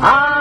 I 0.00 0.37